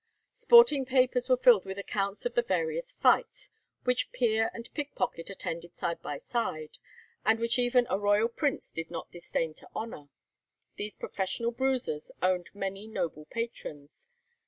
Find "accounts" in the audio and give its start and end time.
1.77-2.25